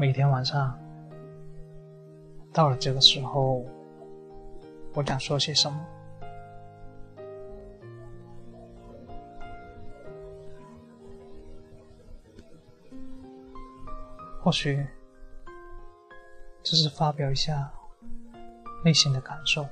[0.00, 0.78] 每天晚上，
[2.52, 3.66] 到了这个时候，
[4.94, 5.86] 我想说些什么？
[14.40, 14.86] 或许，
[16.62, 17.68] 只是发表一下
[18.84, 19.66] 内心的感受。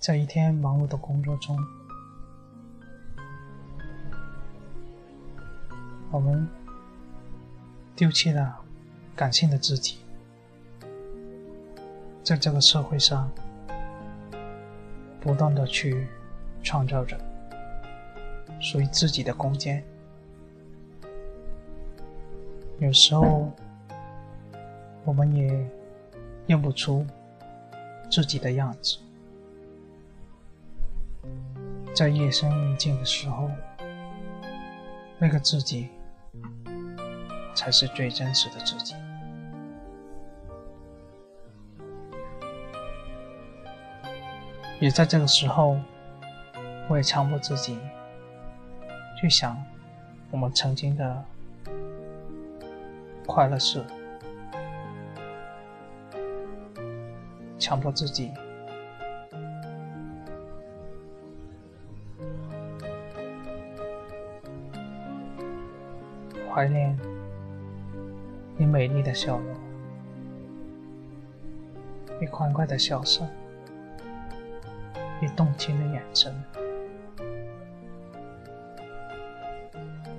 [0.00, 1.56] 在一天忙碌的工作中，
[6.10, 6.65] 我们。
[7.96, 8.60] 丢弃了
[9.16, 9.96] 感性的自己，
[12.22, 13.30] 在这个社会上
[15.18, 16.06] 不断的去
[16.62, 17.18] 创造着
[18.60, 19.82] 属于自己的空间。
[22.80, 23.50] 有时候，
[25.06, 25.48] 我们也
[26.46, 27.04] 认不出
[28.10, 28.98] 自己的样子，
[31.94, 33.50] 在夜深人静的时候，
[35.18, 35.88] 那个自己。
[37.56, 38.94] 才是最真实的自己。
[44.78, 45.78] 也在这个时候，
[46.88, 47.78] 我也强迫自己
[49.18, 49.56] 去想
[50.30, 51.24] 我们曾经的
[53.26, 53.82] 快乐事，
[57.58, 58.30] 强迫自己
[66.54, 67.15] 怀念。
[68.58, 69.54] 你美丽的笑容，
[72.18, 73.28] 你欢快的笑声，
[75.20, 76.34] 你动情的眼神，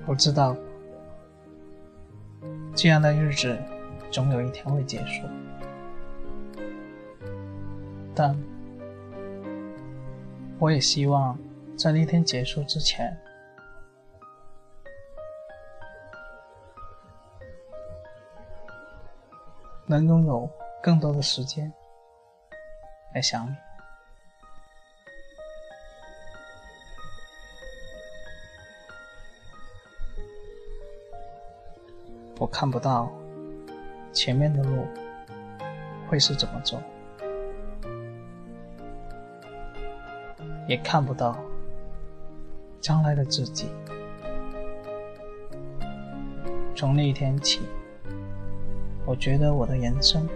[0.05, 0.55] 我知道
[2.75, 3.57] 这样的日子
[4.11, 5.23] 总有一天会结束，
[8.13, 8.39] 但
[10.59, 11.35] 我也希望
[11.75, 13.17] 在那天结束之前。
[19.89, 20.49] 能拥有
[20.83, 21.71] 更多的时间
[23.15, 23.55] 来想你，
[32.37, 33.09] 我看不到
[34.11, 34.85] 前面的路
[36.09, 36.77] 会是怎么走，
[40.67, 41.37] 也看不到
[42.81, 43.69] 将来的自己。
[46.75, 47.61] 从那一天起。
[49.07, 50.27] 我觉得我的人生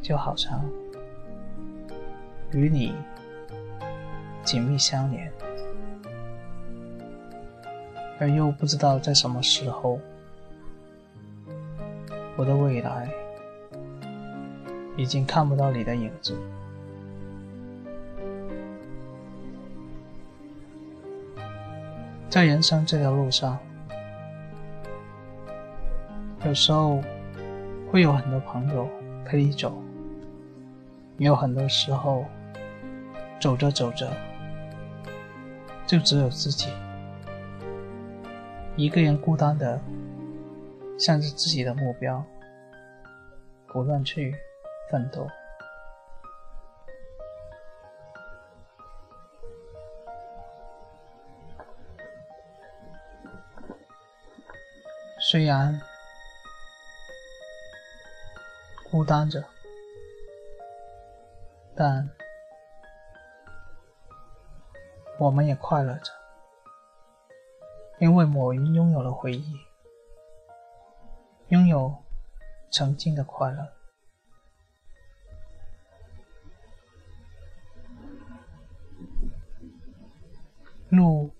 [0.00, 0.64] 就好像
[2.52, 2.94] 与你
[4.44, 5.28] 紧密相连，
[8.20, 9.98] 而又不知道在什么时候，
[12.36, 13.10] 我的未来
[14.96, 16.38] 已经看不到你的影子，
[22.30, 23.58] 在人生这条路上。
[26.46, 27.02] 有时候
[27.90, 28.88] 会有很多朋友
[29.24, 29.76] 陪你走，
[31.18, 32.24] 也有很多时候
[33.40, 34.08] 走着走着
[35.88, 36.68] 就只有自己
[38.76, 39.76] 一个人孤单的
[40.96, 42.24] 向着自己的目标
[43.66, 44.32] 不断去
[44.88, 45.26] 奋斗，
[55.18, 55.76] 虽然。
[58.96, 59.44] 孤单着，
[61.74, 62.08] 但
[65.18, 66.10] 我们也快乐着，
[67.98, 69.54] 因为某人拥有了回忆，
[71.48, 71.94] 拥有
[72.72, 73.66] 曾经的快乐。
[80.88, 81.30] 路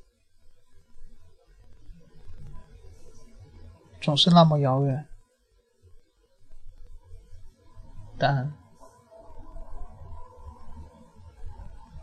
[3.99, 5.09] 总是那么遥远。
[8.19, 8.51] 但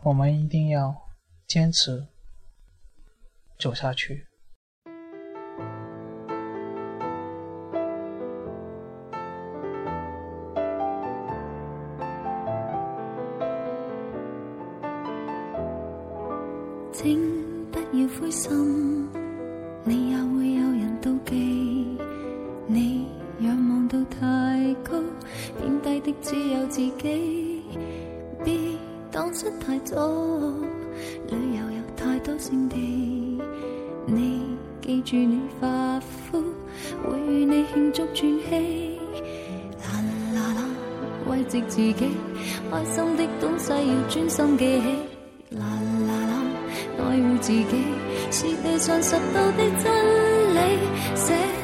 [0.04, 0.94] 我们一定要
[1.48, 2.06] 坚持
[3.58, 4.24] 走下去。
[16.92, 19.10] 请不要灰心，
[19.84, 21.34] 你也会有人妒忌，
[22.68, 23.08] 你
[23.40, 25.02] 仰望到太高。
[25.60, 27.62] 偏低的只有自己，
[28.44, 28.54] 别
[29.10, 29.96] 当失太多。
[31.28, 33.40] 旅游有太多胜地，
[34.06, 34.42] 你
[34.80, 36.42] 记住你发肤
[37.04, 38.98] 会与你庆祝转机。
[39.80, 40.02] 啦
[40.34, 40.68] 啦啦，
[41.30, 41.92] 慰藉自己，
[42.70, 45.56] 开心的东西要专心记起。
[45.56, 45.64] 啦
[46.06, 46.42] 啦啦，
[47.08, 47.84] 爱护自己，
[48.30, 51.63] 是地上拾到的真理。